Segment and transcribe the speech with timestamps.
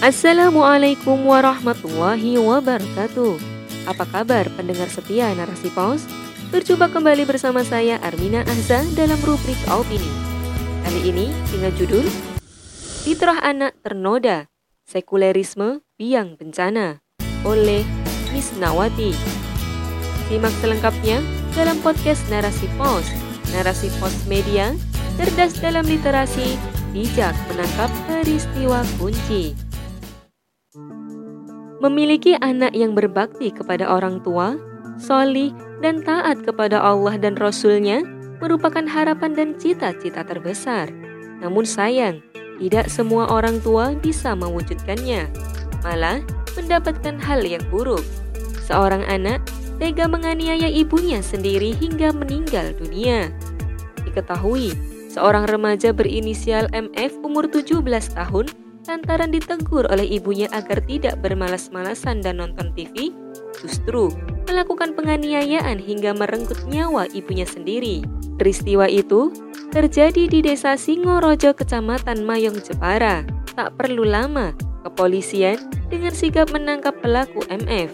[0.00, 3.36] Assalamualaikum warahmatullahi wabarakatuh.
[3.84, 6.08] Apa kabar pendengar setia narasi pos?
[6.48, 10.08] Berjumpa kembali bersama saya Armina Ahza dalam rubrik opini.
[10.88, 12.08] Kali ini dengan judul
[13.04, 14.48] Fitrah Anak Ternoda,
[14.88, 17.04] Sekulerisme Biang Bencana
[17.44, 17.84] oleh
[18.32, 19.12] Miss Nawati.
[20.32, 21.20] Simak selengkapnya
[21.52, 23.04] dalam podcast Narasi Pos,
[23.52, 24.72] Narasi Pos Media,
[25.20, 26.56] cerdas dalam literasi,
[26.96, 29.68] bijak menangkap peristiwa kunci.
[31.80, 34.60] Memiliki anak yang berbakti kepada orang tua,
[35.00, 35.48] solih,
[35.80, 38.04] dan taat kepada Allah dan Rasul-Nya
[38.44, 40.92] merupakan harapan dan cita-cita terbesar.
[41.40, 42.20] Namun sayang,
[42.60, 45.32] tidak semua orang tua bisa mewujudkannya.
[45.80, 46.20] Malah,
[46.52, 48.04] mendapatkan hal yang buruk.
[48.68, 49.40] Seorang anak
[49.80, 53.32] tega menganiaya ibunya sendiri hingga meninggal dunia.
[54.04, 54.76] Diketahui,
[55.08, 57.80] seorang remaja berinisial MF umur 17
[58.12, 58.52] tahun
[58.88, 63.12] lantaran ditegur oleh ibunya agar tidak bermalas-malasan dan nonton TV,
[63.60, 64.08] justru
[64.48, 68.02] melakukan penganiayaan hingga merenggut nyawa ibunya sendiri.
[68.40, 69.30] Peristiwa itu
[69.70, 73.22] terjadi di desa Singorojo, Kecamatan Mayong, Jepara.
[73.52, 75.60] Tak perlu lama, kepolisian
[75.92, 77.92] dengan sigap menangkap pelaku MF.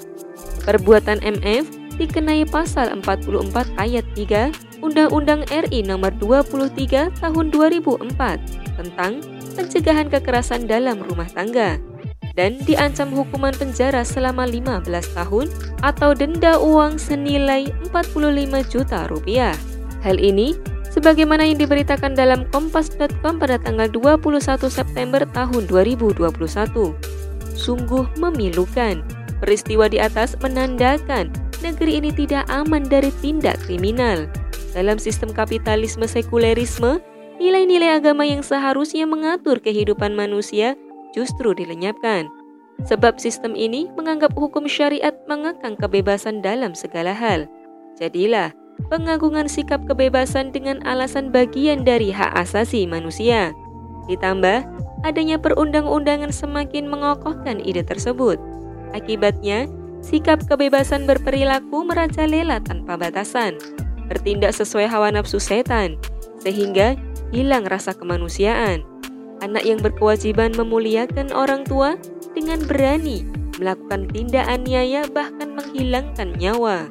[0.65, 9.25] Perbuatan MF dikenai pasal 44 ayat 3 Undang-Undang RI nomor 23 tahun 2004 tentang
[9.57, 11.81] pencegahan kekerasan dalam rumah tangga
[12.37, 14.85] dan diancam hukuman penjara selama 15
[15.17, 15.49] tahun
[15.81, 19.57] atau denda uang senilai 45 juta rupiah.
[20.05, 20.53] Hal ini
[20.93, 26.21] sebagaimana yang diberitakan dalam kompas.com pada tanggal 21 September tahun 2021.
[27.57, 29.01] Sungguh memilukan.
[29.37, 31.29] Peristiwa di atas menandakan
[31.61, 34.29] negeri ini tidak aman dari tindak kriminal.
[34.77, 37.01] Dalam sistem kapitalisme sekulerisme,
[37.37, 40.75] nilai-nilai agama yang seharusnya mengatur kehidupan manusia
[41.17, 42.29] justru dilenyapkan.
[42.85, 47.49] Sebab sistem ini menganggap hukum syariat mengekang kebebasan dalam segala hal.
[47.97, 48.53] Jadilah
[48.93, 53.57] pengagungan sikap kebebasan dengan alasan bagian dari hak asasi manusia.
[54.07, 54.63] Ditambah,
[55.03, 58.37] adanya perundang-undangan semakin mengokohkan ide tersebut.
[58.93, 59.67] Akibatnya,
[60.05, 63.57] sikap kebebasan berperilaku merajalela tanpa batasan,
[64.07, 65.97] bertindak sesuai hawa nafsu setan,
[66.39, 66.95] sehingga
[67.31, 68.83] hilang rasa kemanusiaan.
[69.45, 72.01] Anak yang berkewajiban memuliakan orang tua
[72.33, 76.89] dengan berani melakukan tindak aniaya bahkan menghilangkan nyawa.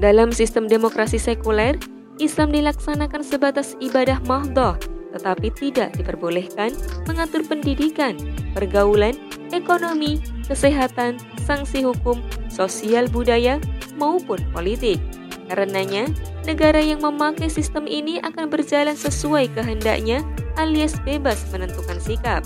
[0.00, 1.78] Dalam sistem demokrasi sekuler,
[2.18, 4.74] Islam dilaksanakan sebatas ibadah mahdoh,
[5.14, 6.74] tetapi tidak diperbolehkan
[7.06, 8.18] mengatur pendidikan,
[8.54, 9.14] pergaulan,
[9.54, 10.18] ekonomi,
[10.50, 12.18] kesehatan, sanksi hukum,
[12.50, 13.62] sosial budaya,
[13.94, 14.98] maupun politik.
[15.46, 16.10] Karenanya,
[16.44, 20.20] negara yang memakai sistem ini akan berjalan sesuai kehendaknya
[20.60, 22.44] alias bebas menentukan sikap.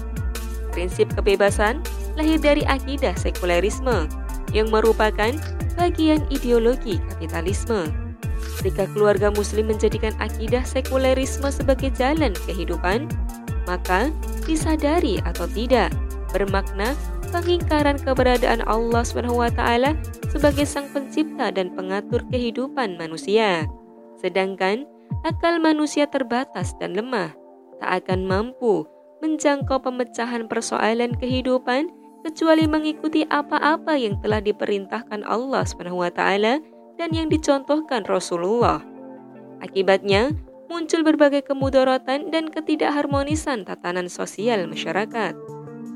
[0.72, 1.82] Prinsip kebebasan
[2.14, 4.06] lahir dari akidah sekulerisme
[4.54, 5.34] yang merupakan
[5.76, 7.90] bagian ideologi kapitalisme.
[8.62, 13.06] Jika keluarga muslim menjadikan akidah sekulerisme sebagai jalan kehidupan,
[13.70, 14.10] maka
[14.46, 15.94] disadari atau tidak
[16.34, 16.94] bermakna
[17.30, 19.62] pengingkaran keberadaan Allah SWT
[20.32, 23.68] sebagai sang pencipta dan pengatur kehidupan manusia.
[24.18, 24.84] Sedangkan
[25.22, 27.32] akal manusia terbatas dan lemah,
[27.78, 28.84] tak akan mampu
[29.22, 31.90] menjangkau pemecahan persoalan kehidupan
[32.26, 36.22] kecuali mengikuti apa-apa yang telah diperintahkan Allah SWT
[36.98, 38.82] dan yang dicontohkan Rasulullah.
[39.62, 40.34] Akibatnya,
[40.66, 45.34] muncul berbagai kemudorotan dan ketidakharmonisan tatanan sosial masyarakat.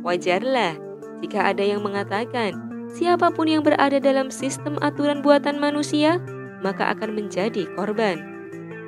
[0.03, 0.78] Wajarlah
[1.22, 2.59] jika ada yang mengatakan,
[2.91, 6.19] siapa pun yang berada dalam sistem aturan buatan manusia,
[6.62, 8.23] maka akan menjadi korban.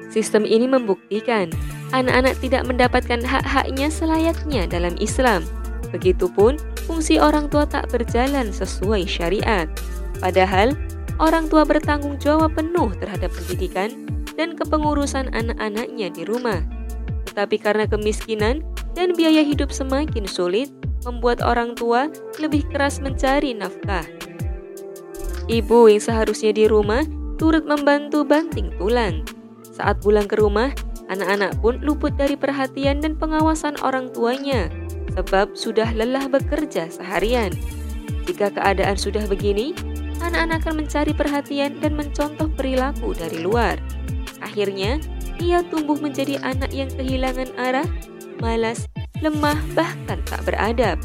[0.08, 1.50] Sistem ini membuktikan
[1.90, 5.42] anak-anak tidak mendapatkan hak-haknya selayaknya dalam Islam.
[5.90, 9.70] Begitupun fungsi orang tua tak berjalan sesuai syariat.
[10.18, 10.74] Padahal,
[11.22, 13.90] orang tua bertanggung jawab penuh terhadap pendidikan
[14.34, 16.62] dan kepengurusan anak-anaknya di rumah.
[17.30, 18.62] Tetapi karena kemiskinan
[18.94, 20.70] dan biaya hidup semakin sulit,
[21.06, 22.08] membuat orang tua
[22.40, 24.06] lebih keras mencari nafkah.
[25.44, 27.04] Ibu yang seharusnya di rumah
[27.36, 29.26] turut membantu banting tulang.
[29.74, 30.70] Saat pulang ke rumah,
[31.10, 34.70] anak-anak pun luput dari perhatian dan pengawasan orang tuanya
[35.14, 37.54] sebab sudah lelah bekerja seharian.
[38.26, 39.76] Jika keadaan sudah begini,
[40.18, 43.78] anak-anak akan mencari perhatian dan mencontoh perilaku dari luar.
[44.42, 44.98] Akhirnya,
[45.38, 47.86] ia tumbuh menjadi anak yang kehilangan arah,
[48.40, 48.88] malas,
[49.22, 50.98] lemah, bahkan tak beradab.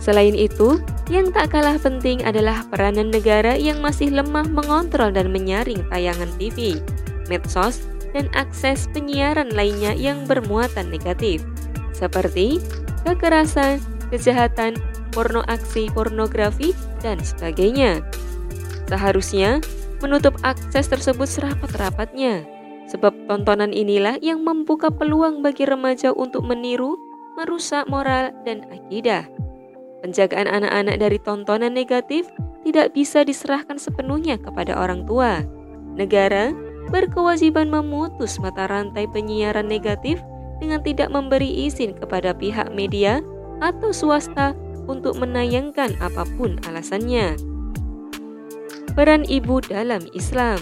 [0.00, 0.80] Selain itu,
[1.10, 6.78] yang tak kalah penting adalah peranan negara yang masih lemah mengontrol dan menyaring tayangan TV,
[7.26, 7.82] medsos,
[8.14, 11.42] dan akses penyiaran lainnya yang bermuatan negatif,
[11.90, 12.62] seperti
[13.02, 13.82] kekerasan,
[14.14, 14.78] kejahatan,
[15.10, 16.70] porno aksi pornografi,
[17.02, 18.06] dan sebagainya.
[18.86, 19.58] Seharusnya
[19.98, 22.46] menutup akses tersebut serapat-rapatnya,
[22.86, 26.98] sebab tontonan inilah yang membuka peluang bagi remaja untuk meniru,
[27.34, 29.39] merusak moral dan akidah.
[30.00, 32.28] Penjagaan anak-anak dari tontonan negatif
[32.64, 35.44] tidak bisa diserahkan sepenuhnya kepada orang tua.
[35.96, 36.52] Negara
[36.88, 40.20] berkewajiban memutus mata rantai penyiaran negatif
[40.60, 43.20] dengan tidak memberi izin kepada pihak media
[43.60, 44.56] atau swasta
[44.88, 47.36] untuk menayangkan apa pun alasannya.
[48.96, 50.58] Peran ibu dalam Islam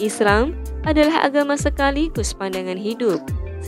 [0.00, 0.56] Islam
[0.88, 3.20] adalah agama sekaligus pandangan hidup.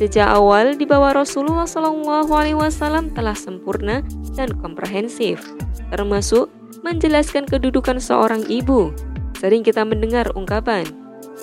[0.02, 4.02] Sejak awal di bawah Rasulullah SAW telah sempurna
[4.34, 5.38] dan komprehensif,
[5.94, 6.50] termasuk
[6.82, 8.90] menjelaskan kedudukan seorang ibu.
[9.38, 10.90] Sering kita mendengar ungkapan,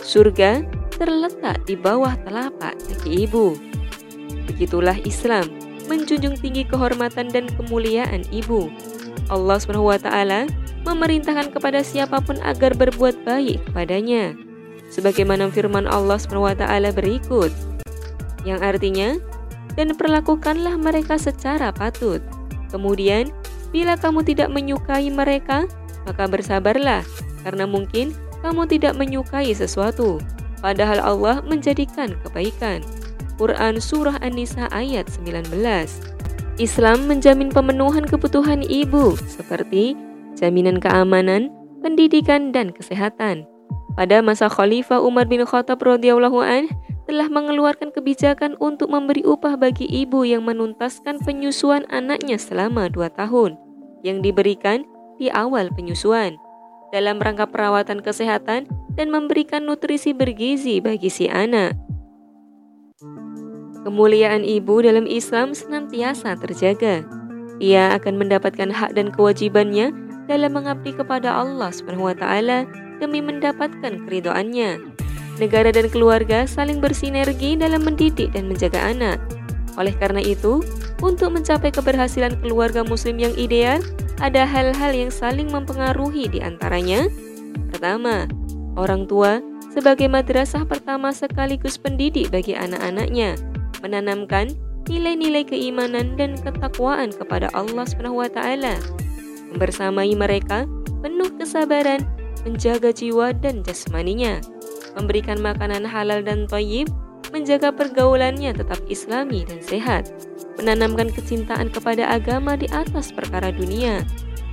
[0.04, 3.56] surga terletak di bawah telapak kaki ibu.
[4.52, 5.48] Begitulah Islam,
[5.88, 8.68] menjunjung tinggi kehormatan dan kemuliaan ibu.
[9.32, 10.12] Allah SWT
[10.84, 14.36] memerintahkan kepada siapa pun agar berbuat baik kepadanya.
[14.92, 17.69] Sebagaimana firman Allah SWT berikut,
[18.50, 19.16] yang artinya,
[19.78, 22.20] dan perlakukanlah mereka secara patut.
[22.74, 23.30] Kemudian,
[23.70, 25.70] bila kamu tidak menyukai mereka,
[26.06, 27.06] maka bersabarlah,
[27.46, 30.18] karena mungkin kamu tidak menyukai sesuatu,
[30.64, 32.82] padahal Allah menjadikan kebaikan.
[33.40, 35.48] Quran Surah An-Nisa ayat 19.
[36.60, 39.96] Islam menjamin pemenuhan kebutuhan ibu seperti
[40.36, 41.48] jaminan keamanan,
[41.80, 43.48] pendidikan, dan kesehatan.
[43.96, 46.40] Pada masa Khalifah Umar bin Khattab radhiyallahu
[47.10, 53.58] telah mengeluarkan kebijakan untuk memberi upah bagi ibu yang menuntaskan penyusuan anaknya selama dua tahun
[54.06, 54.86] yang diberikan
[55.18, 56.38] di awal penyusuan
[56.94, 61.74] dalam rangka perawatan kesehatan dan memberikan nutrisi bergizi bagi si anak.
[63.82, 67.02] Kemuliaan ibu dalam Islam senantiasa terjaga.
[67.58, 69.90] Ia akan mendapatkan hak dan kewajibannya
[70.30, 72.22] dalam mengabdi kepada Allah SWT
[73.02, 75.09] demi mendapatkan keridoannya.
[75.40, 79.18] Negara dan keluarga saling bersinergi dalam mendidik dan menjaga anak.
[79.80, 80.60] Oleh karena itu,
[81.00, 83.80] untuk mencapai keberhasilan keluarga muslim yang ideal,
[84.20, 87.08] ada hal-hal yang saling mempengaruhi di antaranya.
[87.72, 88.28] Pertama,
[88.76, 89.40] orang tua
[89.72, 93.40] sebagai madrasah pertama sekaligus pendidik bagi anak-anaknya
[93.80, 94.52] menanamkan
[94.92, 98.40] nilai-nilai keimanan dan ketakwaan kepada Allah SWT.
[99.56, 100.68] Membersamai mereka
[101.00, 102.04] penuh kesabaran,
[102.44, 104.44] menjaga jiwa dan jasmaninya,
[104.98, 106.90] memberikan makanan halal dan toyib,
[107.30, 110.10] menjaga pergaulannya tetap islami dan sehat,
[110.58, 114.02] menanamkan kecintaan kepada agama di atas perkara dunia,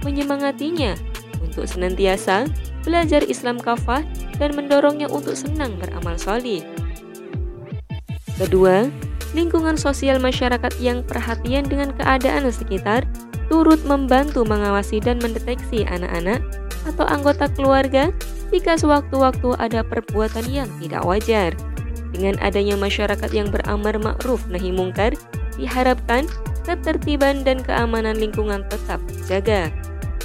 [0.05, 0.97] menyemangatinya
[1.41, 2.49] untuk senantiasa
[2.85, 4.05] belajar Islam kafah
[4.39, 6.63] dan mendorongnya untuk senang beramal solih.
[8.37, 8.87] Kedua,
[9.33, 13.09] lingkungan sosial masyarakat yang perhatian dengan keadaan sekitar
[13.49, 16.45] turut membantu mengawasi dan mendeteksi anak-anak
[16.87, 18.13] atau anggota keluarga
[18.57, 21.53] jika sewaktu-waktu ada perbuatan yang tidak wajar.
[22.17, 25.13] Dengan adanya masyarakat yang beramar ma'ruf nahi mungkar,
[25.61, 26.25] diharapkan
[26.65, 29.69] ketertiban dan keamanan lingkungan tetap terjaga.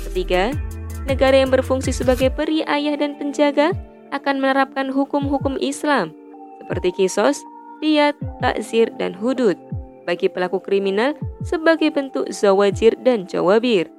[0.08, 0.56] Ketiga,
[1.04, 3.76] negara yang berfungsi sebagai peri ayah dan penjaga
[4.16, 6.16] akan menerapkan hukum-hukum Islam
[6.64, 7.44] seperti kisos,
[7.84, 9.60] diat, takzir, dan hudud
[10.08, 13.92] bagi pelaku kriminal sebagai bentuk zawajir dan jawabir.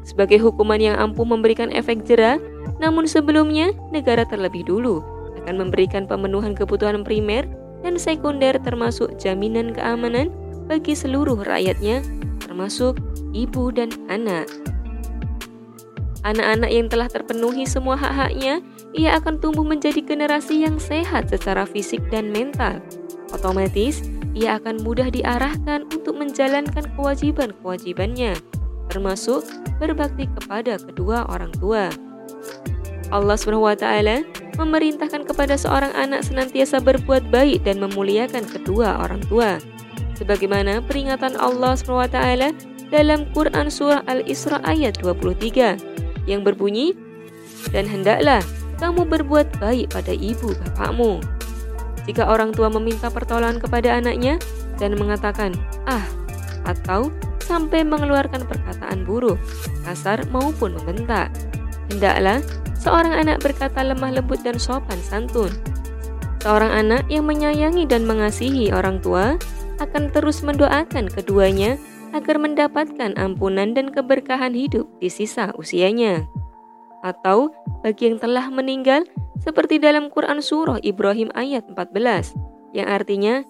[0.00, 2.40] Sebagai hukuman yang ampuh memberikan efek jerah,
[2.78, 5.00] namun sebelumnya negara terlebih dulu
[5.42, 7.46] akan memberikan pemenuhan kebutuhan primer
[7.84, 10.32] dan sekunder termasuk jaminan keamanan
[10.66, 12.02] bagi seluruh rakyatnya
[12.42, 12.98] termasuk
[13.36, 14.48] ibu dan anak.
[16.26, 18.58] Anak-anak yang telah terpenuhi semua hak-haknya,
[18.90, 22.82] ia akan tumbuh menjadi generasi yang sehat secara fisik dan mental
[23.34, 24.06] Otomatis,
[24.36, 28.38] ia akan mudah diarahkan untuk menjalankan kewajiban-kewajibannya,
[28.88, 29.42] termasuk
[29.82, 31.90] berbakti kepada kedua orang tua.
[33.14, 33.86] Allah SWT
[34.56, 39.60] memerintahkan kepada seorang anak senantiasa berbuat baik dan memuliakan kedua orang tua.
[40.16, 42.18] Sebagaimana peringatan Allah SWT
[42.88, 46.96] dalam Quran Surah Al-Isra ayat 23 yang berbunyi,
[47.74, 48.46] Dan hendaklah
[48.78, 51.18] kamu berbuat baik pada ibu bapakmu
[52.06, 54.38] jika orang tua meminta pertolongan kepada anaknya
[54.78, 55.52] dan mengatakan
[55.90, 56.06] "ah"
[56.62, 57.10] atau
[57.42, 59.38] sampai mengeluarkan perkataan buruk,
[59.82, 61.30] kasar maupun membentak.
[61.92, 62.42] Hendaklah
[62.78, 65.50] seorang anak berkata lemah lembut dan sopan santun.
[66.42, 69.34] Seorang anak yang menyayangi dan mengasihi orang tua
[69.82, 71.74] akan terus mendoakan keduanya
[72.14, 76.24] agar mendapatkan ampunan dan keberkahan hidup di sisa usianya.
[77.04, 77.52] Atau
[77.84, 79.04] bagi yang telah meninggal
[79.42, 82.34] seperti dalam Quran Surah Ibrahim ayat 14
[82.72, 83.44] yang artinya,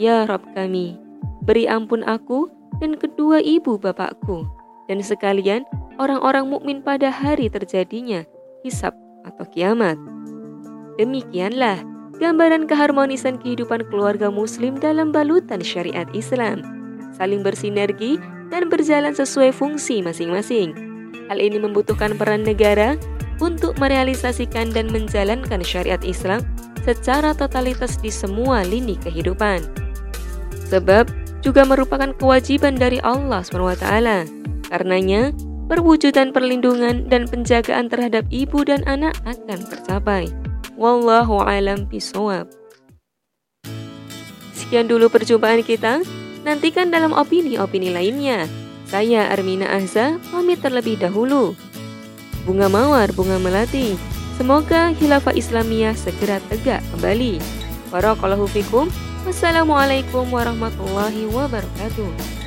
[0.00, 0.96] Ya Rob kami,
[1.44, 2.48] beri ampun aku
[2.80, 4.46] dan kedua ibu bapakku
[4.90, 5.62] dan sekalian
[5.96, 8.24] orang-orang mukmin pada hari terjadinya
[8.62, 8.94] hisab
[9.26, 9.98] atau kiamat.
[10.96, 11.82] Demikianlah
[12.20, 16.62] gambaran keharmonisan kehidupan keluarga muslim dalam balutan syariat Islam,
[17.16, 18.20] saling bersinergi
[18.52, 20.76] dan berjalan sesuai fungsi masing-masing.
[21.32, 23.00] Hal ini membutuhkan peran negara
[23.40, 26.44] untuk merealisasikan dan menjalankan syariat Islam
[26.84, 29.64] secara totalitas di semua lini kehidupan.
[30.68, 31.08] Sebab
[31.42, 33.86] juga merupakan kewajiban dari Allah SWT.
[34.70, 35.34] Karenanya,
[35.72, 40.28] perwujudan perlindungan dan penjagaan terhadap ibu dan anak akan tercapai.
[40.76, 42.44] Wallahu alam bisawab.
[44.52, 46.04] Sekian dulu perjumpaan kita.
[46.44, 48.44] Nantikan dalam opini-opini lainnya.
[48.84, 51.56] Saya Armina Ahza pamit terlebih dahulu.
[52.44, 53.96] Bunga Mawar, Bunga Melati.
[54.36, 57.40] Semoga khilafah Islamiyah segera tegak kembali.
[57.88, 58.92] Barakallahu fikum.
[59.24, 62.41] Wassalamualaikum warahmatullahi wabarakatuh.